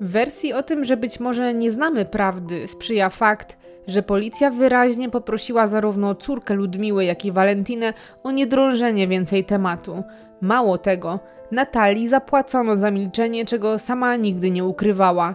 [0.00, 5.66] Wersji o tym, że być może nie znamy prawdy, sprzyja fakt, że policja wyraźnie poprosiła
[5.66, 10.02] zarówno córkę Ludmiły, jak i Walentinę o niedrążenie więcej tematu.
[10.40, 15.34] Mało tego, Natalii zapłacono za milczenie, czego sama nigdy nie ukrywała.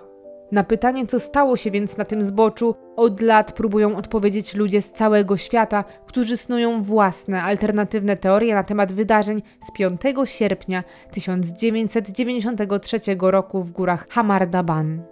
[0.51, 4.91] Na pytanie, co stało się więc na tym zboczu, od lat próbują odpowiedzieć ludzie z
[4.91, 13.63] całego świata, którzy snują własne, alternatywne teorie na temat wydarzeń z 5 sierpnia 1993 roku
[13.63, 15.03] w górach Hamardaban.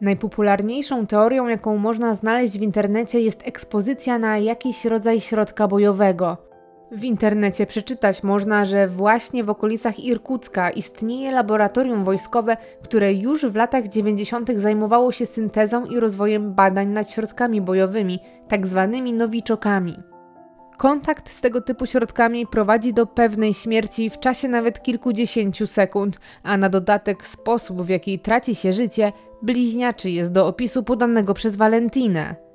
[0.00, 6.36] Najpopularniejszą teorią, jaką można znaleźć w internecie, jest ekspozycja na jakiś rodzaj środka bojowego.
[6.92, 13.54] W internecie przeczytać można, że właśnie w okolicach Irkucka istnieje laboratorium wojskowe, które już w
[13.54, 14.50] latach 90.
[14.56, 18.18] zajmowało się syntezą i rozwojem badań nad środkami bojowymi,
[18.48, 19.96] tak zwanymi nowiczokami.
[20.76, 26.56] Kontakt z tego typu środkami prowadzi do pewnej śmierci w czasie nawet kilkudziesięciu sekund, a
[26.56, 32.45] na dodatek sposób, w jaki traci się życie, bliźniaczy jest do opisu podanego przez Valentinę.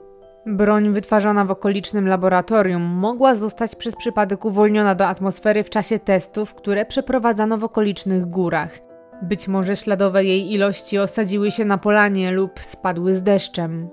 [0.46, 6.54] Broń wytwarzana w okolicznym laboratorium mogła zostać przez przypadek uwolniona do atmosfery w czasie testów,
[6.54, 8.80] które przeprowadzano w okolicznych górach.
[9.22, 13.90] Być może śladowe jej ilości osadziły się na polanie lub spadły z deszczem.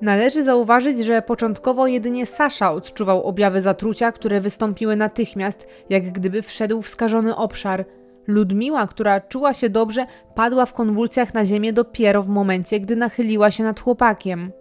[0.00, 6.82] Należy zauważyć, że początkowo jedynie Sasza odczuwał objawy zatrucia, które wystąpiły natychmiast, jak gdyby wszedł
[6.82, 7.84] w skażony obszar.
[8.26, 13.50] Ludmiła, która czuła się dobrze, padła w konwulsjach na ziemię dopiero w momencie, gdy nachyliła
[13.50, 14.52] się nad chłopakiem.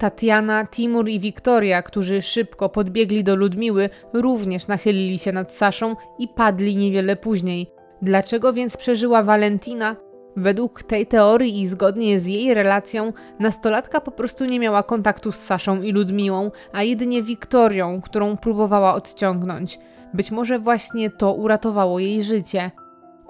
[0.00, 6.28] Tatiana, Timur i Wiktoria, którzy szybko podbiegli do Ludmiły, również nachylili się nad Saszą i
[6.28, 7.70] padli niewiele później.
[8.02, 9.96] Dlaczego więc przeżyła Valentina?
[10.36, 15.36] Według tej teorii i zgodnie z jej relacją, nastolatka po prostu nie miała kontaktu z
[15.36, 19.78] Saszą i Ludmiłą, a jedynie Wiktorią, którą próbowała odciągnąć.
[20.14, 22.70] Być może właśnie to uratowało jej życie.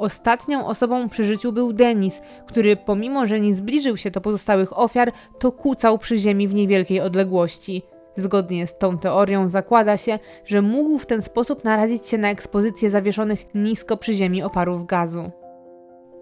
[0.01, 5.13] Ostatnią osobą przy życiu był Denis, który pomimo, że nie zbliżył się do pozostałych ofiar,
[5.39, 7.83] to kucał przy ziemi w niewielkiej odległości.
[8.17, 12.91] Zgodnie z tą teorią zakłada się, że mógł w ten sposób narazić się na ekspozycję
[12.91, 15.31] zawieszonych nisko przy ziemi oparów gazu.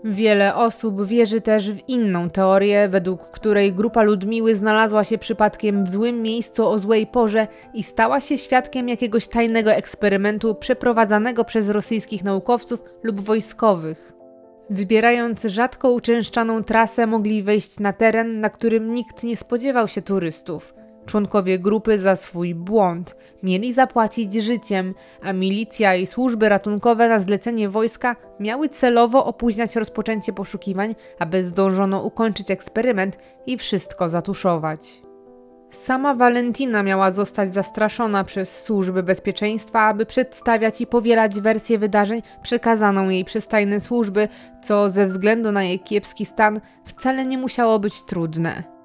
[0.05, 5.91] Wiele osób wierzy też w inną teorię, według której grupa Ludmiły znalazła się przypadkiem w
[5.91, 12.25] złym miejscu o złej porze i stała się świadkiem jakiegoś tajnego eksperymentu przeprowadzanego przez rosyjskich
[12.25, 14.13] naukowców lub wojskowych.
[14.71, 20.78] Wybierając rzadko uczęszczaną trasę, mogli wejść na teren, na którym nikt nie spodziewał się turystów.
[21.09, 27.69] Członkowie grupy za swój błąd mieli zapłacić życiem, a milicja i służby ratunkowe na zlecenie
[27.69, 35.03] wojska miały celowo opóźniać rozpoczęcie poszukiwań, aby zdążono ukończyć eksperyment i wszystko zatuszować.
[35.71, 43.09] Sama Valentina miała zostać zastraszona przez służby bezpieczeństwa, aby przedstawiać i powielać wersję wydarzeń przekazaną
[43.09, 44.29] jej przez tajne służby,
[44.65, 48.78] co ze względu na jej kiepski stan wcale nie musiało być trudne.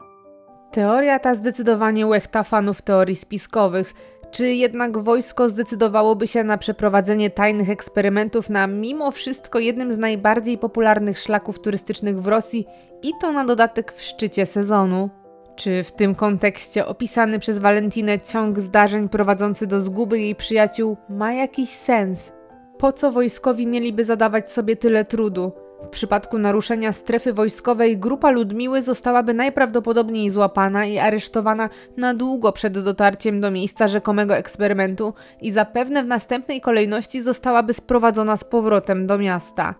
[0.73, 3.93] Teoria ta zdecydowanie łechta fanów teorii spiskowych.
[4.31, 10.57] Czy jednak wojsko zdecydowałoby się na przeprowadzenie tajnych eksperymentów na mimo wszystko jednym z najbardziej
[10.57, 12.67] popularnych szlaków turystycznych w Rosji
[13.03, 15.09] i to na dodatek w szczycie sezonu?
[15.55, 21.33] Czy w tym kontekście opisany przez Walentinę ciąg zdarzeń prowadzący do zguby jej przyjaciół ma
[21.33, 22.31] jakiś sens?
[22.77, 25.51] Po co wojskowi mieliby zadawać sobie tyle trudu?
[25.83, 32.79] W przypadku naruszenia strefy wojskowej grupa Ludmiły zostałaby najprawdopodobniej złapana i aresztowana na długo przed
[32.79, 39.17] dotarciem do miejsca rzekomego eksperymentu i zapewne w następnej kolejności zostałaby sprowadzona z powrotem do
[39.17, 39.75] miasta.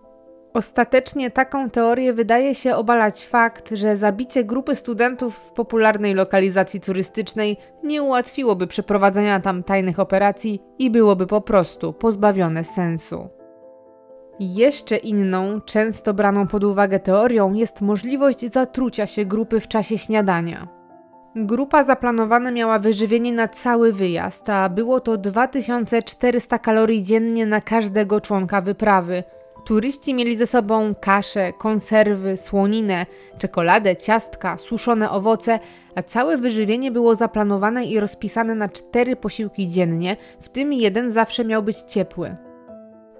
[0.54, 7.56] Ostatecznie taką teorię wydaje się obalać fakt, że zabicie grupy studentów w popularnej lokalizacji turystycznej
[7.82, 13.28] nie ułatwiłoby przeprowadzenia tam tajnych operacji i byłoby po prostu pozbawione sensu.
[14.40, 20.68] Jeszcze inną, często braną pod uwagę teorią jest możliwość zatrucia się grupy w czasie śniadania.
[21.36, 28.20] Grupa zaplanowana miała wyżywienie na cały wyjazd, a było to 2400 kalorii dziennie na każdego
[28.20, 29.24] członka wyprawy.
[29.64, 33.06] Turyści mieli ze sobą kaszę, konserwy, słoninę,
[33.38, 35.58] czekoladę, ciastka, suszone owoce,
[35.94, 41.44] a całe wyżywienie było zaplanowane i rozpisane na cztery posiłki dziennie, w tym jeden zawsze
[41.44, 42.36] miał być ciepły.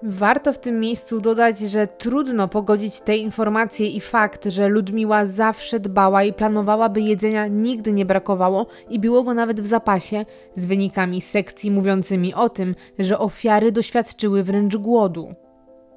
[0.03, 5.79] Warto w tym miejscu dodać, że trudno pogodzić te informacje i fakt, że Ludmiła zawsze
[5.79, 10.25] dbała i planowała, by jedzenia nigdy nie brakowało i było go nawet w zapasie,
[10.55, 15.35] z wynikami sekcji mówiącymi o tym, że ofiary doświadczyły wręcz głodu.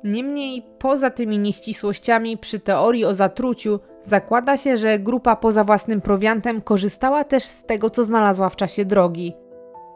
[0.04, 6.60] Niemniej, poza tymi nieścisłościami przy teorii o zatruciu, zakłada się, że grupa poza własnym prowiantem
[6.60, 9.32] korzystała też z tego, co znalazła w czasie drogi.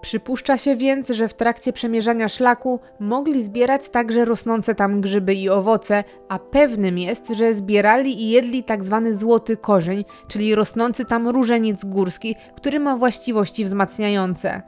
[0.02, 5.48] Przypuszcza się więc, że w trakcie przemierzania szlaku mogli zbierać także rosnące tam grzyby i
[5.48, 9.02] owoce, a pewnym jest, że zbierali i jedli tzw.
[9.04, 14.62] Tak złoty korzeń, czyli rosnący tam różeniec górski, który ma właściwości wzmacniające.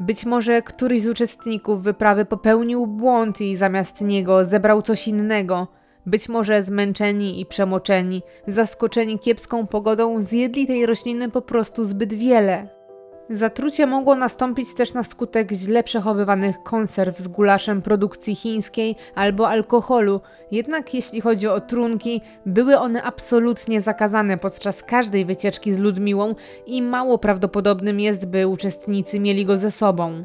[0.00, 5.66] Być może któryś z uczestników wyprawy popełnił błąd i zamiast niego zebrał coś innego.
[6.06, 12.75] Być może zmęczeni i przemoczeni, zaskoczeni kiepską pogodą, zjedli tej rośliny po prostu zbyt wiele.
[13.30, 20.20] Zatrucie mogło nastąpić też na skutek źle przechowywanych konserw z gulaszem produkcji chińskiej albo alkoholu,
[20.50, 26.34] jednak jeśli chodzi o trunki, były one absolutnie zakazane podczas każdej wycieczki z Ludmiłą
[26.66, 30.24] i mało prawdopodobnym jest, by uczestnicy mieli go ze sobą.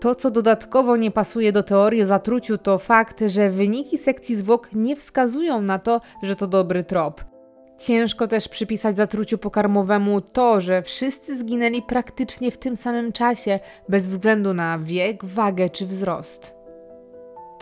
[0.00, 4.68] To, co dodatkowo nie pasuje do teorii o zatruciu, to fakt, że wyniki sekcji zwłok
[4.72, 7.37] nie wskazują na to, że to dobry trop.
[7.78, 14.08] Ciężko też przypisać zatruciu pokarmowemu to, że wszyscy zginęli praktycznie w tym samym czasie, bez
[14.08, 16.54] względu na wiek, wagę czy wzrost.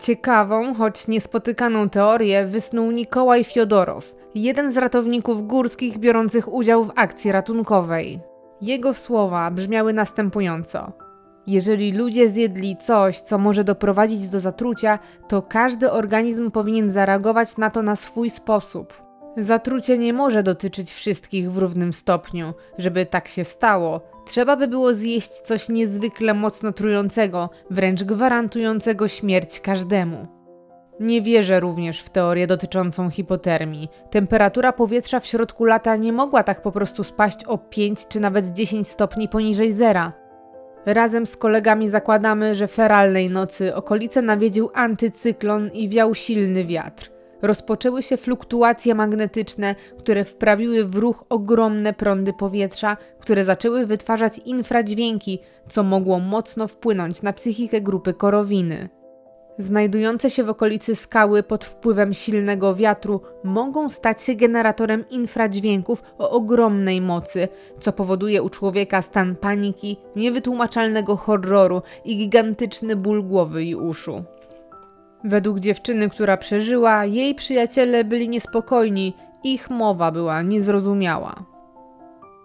[0.01, 7.31] Ciekawą, choć niespotykaną teorię wysnuł Nikołaj Fiodorow, jeden z ratowników górskich biorących udział w akcji
[7.31, 8.19] ratunkowej.
[8.61, 10.91] Jego słowa brzmiały następująco:
[11.47, 17.69] Jeżeli ludzie zjedli coś, co może doprowadzić do zatrucia, to każdy organizm powinien zareagować na
[17.69, 19.06] to na swój sposób.
[19.37, 22.53] Zatrucie nie może dotyczyć wszystkich w równym stopniu.
[22.77, 29.59] Żeby tak się stało, trzeba by było zjeść coś niezwykle mocno trującego, wręcz gwarantującego śmierć
[29.59, 30.27] każdemu.
[30.99, 33.89] Nie wierzę również w teorię dotyczącą hipotermii.
[34.11, 38.53] Temperatura powietrza w środku lata nie mogła tak po prostu spaść o 5 czy nawet
[38.53, 40.13] 10 stopni poniżej zera.
[40.85, 48.03] Razem z kolegami zakładamy, że feralnej nocy okolice nawiedził antycyklon i wiał silny wiatr rozpoczęły
[48.03, 55.83] się fluktuacje magnetyczne, które wprawiły w ruch ogromne prądy powietrza, które zaczęły wytwarzać infradźwięki, co
[55.83, 58.89] mogło mocno wpłynąć na psychikę grupy korowiny.
[59.59, 66.31] Znajdujące się w okolicy skały pod wpływem silnego wiatru mogą stać się generatorem infradźwięków o
[66.31, 67.47] ogromnej mocy,
[67.79, 74.23] co powoduje u człowieka stan paniki, niewytłumaczalnego horroru i gigantyczny ból głowy i uszu.
[75.23, 79.13] Według dziewczyny, która przeżyła, jej przyjaciele byli niespokojni,
[79.43, 81.35] ich mowa była niezrozumiała.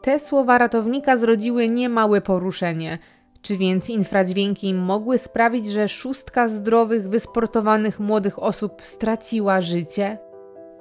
[0.03, 2.99] Te słowa ratownika zrodziły niemałe poruszenie.
[3.43, 10.18] Czy więc infradźwięki mogły sprawić, że szóstka zdrowych, wysportowanych młodych osób straciła życie?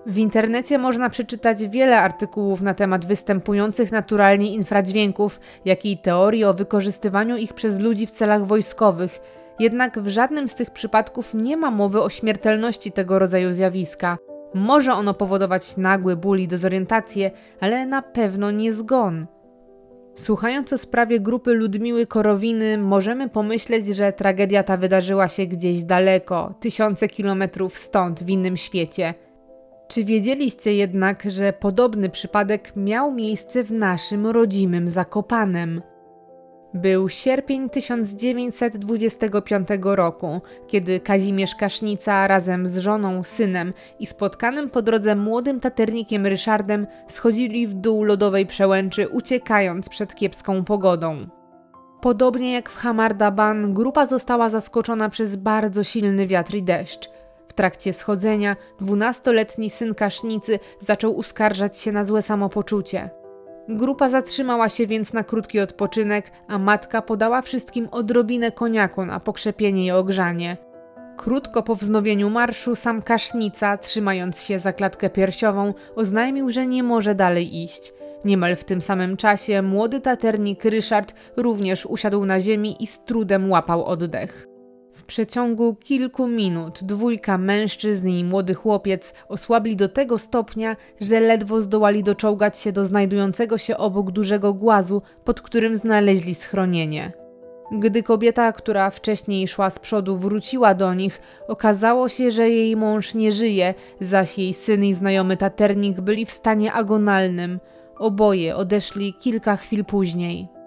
[0.05, 6.53] W internecie można przeczytać wiele artykułów na temat występujących naturalnie infradźwięków, jak i teorii o
[6.53, 9.19] wykorzystywaniu ich przez ludzi w celach wojskowych–
[9.59, 14.17] jednak w żadnym z tych przypadków nie ma mowy o śmiertelności tego rodzaju zjawiska.
[14.53, 19.27] Może ono powodować nagły ból i dezorientację, ale na pewno nie zgon.
[20.15, 26.53] Słuchając o sprawie grupy Ludmiły Korowiny, możemy pomyśleć, że tragedia ta wydarzyła się gdzieś daleko,
[26.59, 29.13] tysiące kilometrów stąd, w innym świecie.
[29.87, 35.81] Czy wiedzieliście jednak, że podobny przypadek miał miejsce w naszym rodzimym Zakopanem?
[36.73, 45.15] Był sierpień 1925 roku, kiedy Kazimierz Kasznica razem z żoną, synem i spotkanym po drodze
[45.15, 51.27] młodym taternikiem Ryszardem schodzili w dół lodowej przełęczy, uciekając przed kiepską pogodą.
[52.01, 57.09] Podobnie jak w Hamardaban, grupa została zaskoczona przez bardzo silny wiatr i deszcz.
[57.47, 63.20] W trakcie schodzenia dwunastoletni syn Kasznicy zaczął uskarżać się na złe samopoczucie.
[63.77, 69.85] Grupa zatrzymała się więc na krótki odpoczynek, a matka podała wszystkim odrobinę koniaku na pokrzepienie
[69.85, 70.57] i ogrzanie.
[71.17, 77.15] Krótko po wznowieniu marszu sam Kasznica, trzymając się za klatkę piersiową, oznajmił, że nie może
[77.15, 77.93] dalej iść.
[78.25, 83.51] Niemal w tym samym czasie młody taternik Ryszard również usiadł na ziemi i z trudem
[83.51, 84.50] łapał oddech.
[85.11, 92.03] Przeciągu kilku minut dwójka mężczyzn i młody chłopiec osłabli do tego stopnia, że ledwo zdołali
[92.03, 97.11] doczołgać się do znajdującego się obok dużego głazu, pod którym znaleźli schronienie.
[97.71, 103.13] Gdy kobieta, która wcześniej szła z przodu, wróciła do nich, okazało się, że jej mąż
[103.13, 107.59] nie żyje, zaś jej syn i znajomy taternik byli w stanie agonalnym.
[107.97, 110.60] Oboje odeszli kilka chwil później.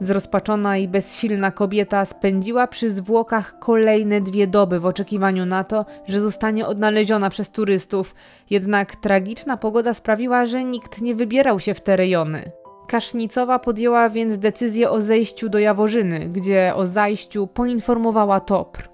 [0.00, 6.20] Zrozpaczona i bezsilna kobieta spędziła przy zwłokach kolejne dwie doby w oczekiwaniu na to, że
[6.20, 8.14] zostanie odnaleziona przez turystów,
[8.50, 12.52] jednak tragiczna pogoda sprawiła, że nikt nie wybierał się w te rejony.
[12.88, 18.88] Kasznicowa podjęła więc decyzję o zejściu do Jaworzyny, gdzie o zajściu poinformowała TOPR.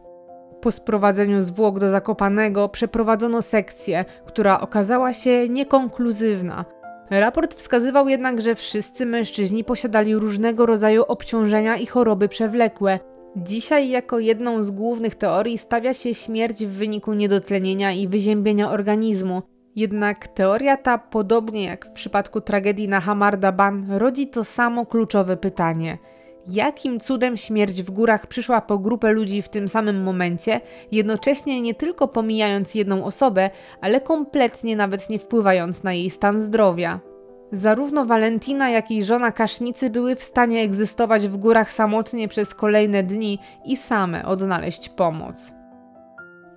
[0.60, 6.64] Po sprowadzeniu zwłok do Zakopanego przeprowadzono sekcję, która okazała się niekonkluzywna–
[7.20, 13.00] Raport wskazywał jednak, że wszyscy mężczyźni posiadali różnego rodzaju obciążenia i choroby przewlekłe.
[13.36, 19.42] Dzisiaj jako jedną z głównych teorii stawia się śmierć w wyniku niedotlenienia i wyziębienia organizmu.
[19.76, 25.98] Jednak teoria ta, podobnie jak w przypadku tragedii na Hamardaban, rodzi to samo kluczowe pytanie–
[26.46, 30.60] jakim cudem śmierć w górach przyszła po grupę ludzi w tym samym momencie,
[30.92, 37.00] jednocześnie nie tylko pomijając jedną osobę, ale kompletnie nawet nie wpływając na jej stan zdrowia.
[37.52, 43.02] Zarówno Valentina, jak i żona kasznicy były w stanie egzystować w górach samotnie przez kolejne
[43.02, 45.54] dni i same odnaleźć pomoc.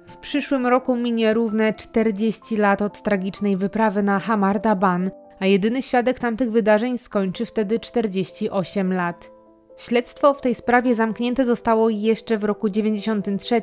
[0.08, 6.20] W przyszłym roku minie równe 40 lat od tragicznej wyprawy na Hamardaban, a jedyny świadek
[6.20, 9.35] tamtych wydarzeń skończy wtedy 48 lat.
[9.78, 13.62] Śledztwo w tej sprawie zamknięte zostało jeszcze w roku 93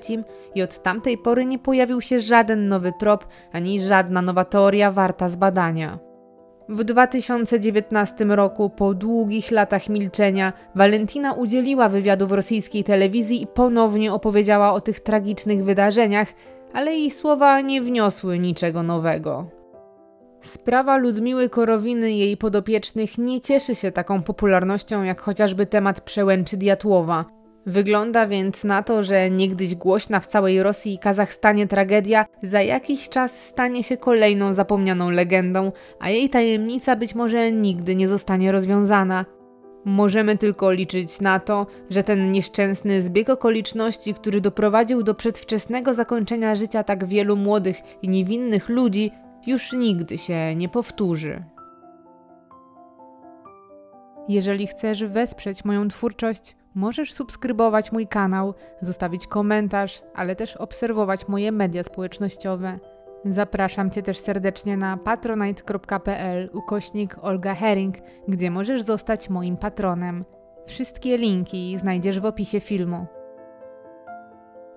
[0.55, 5.29] i od tamtej pory nie pojawił się żaden nowy trop ani żadna nowa teoria warta
[5.29, 5.99] zbadania.
[6.69, 14.13] W 2019 roku, po długich latach milczenia, Valentina udzieliła wywiadu w rosyjskiej telewizji i ponownie
[14.13, 16.29] opowiedziała o tych tragicznych wydarzeniach,
[16.73, 19.62] ale jej słowa nie wniosły niczego nowego.
[20.43, 26.57] Sprawa Ludmiły Korowiny i jej podopiecznych nie cieszy się taką popularnością jak chociażby temat przełęczy
[26.57, 27.24] Diatłowa.
[27.66, 33.09] Wygląda więc na to, że niegdyś głośna w całej Rosji i Kazachstanie tragedia za jakiś
[33.09, 39.24] czas stanie się kolejną zapomnianą legendą, a jej tajemnica być może nigdy nie zostanie rozwiązana.
[39.84, 46.55] Możemy tylko liczyć na to, że ten nieszczęsny zbieg okoliczności, który doprowadził do przedwczesnego zakończenia
[46.55, 49.11] życia tak wielu młodych i niewinnych ludzi,
[49.47, 51.45] już nigdy się nie powtórzy.
[54.28, 61.53] Jeżeli chcesz wesprzeć moją twórczość, możesz subskrybować mój kanał, zostawić komentarz, ale też obserwować moje
[61.53, 62.78] media społecznościowe.
[63.24, 67.97] Zapraszam Cię też serdecznie na patronite.pl ukośnik Olga Herring,
[68.28, 70.24] gdzie możesz zostać moim patronem.
[70.66, 73.07] Wszystkie linki znajdziesz w opisie filmu.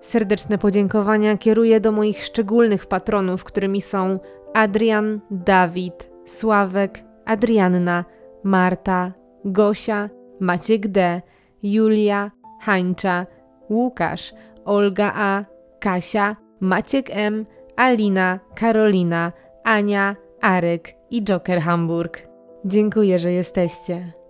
[0.01, 4.19] Serdeczne podziękowania kieruję do moich szczególnych patronów, którymi są
[4.55, 8.05] Adrian, Dawid, Sławek, Adrianna,
[8.43, 9.13] Marta,
[9.45, 11.21] Gosia, Maciek D,
[11.63, 12.31] Julia,
[12.61, 13.25] Hańcza,
[13.69, 14.33] Łukasz,
[14.65, 15.45] Olga A,
[15.79, 17.45] Kasia, Maciek M,
[17.75, 19.31] Alina, Karolina,
[19.63, 22.27] Ania, Arek i Joker Hamburg.
[22.65, 24.24] Dziękuję, że jesteście.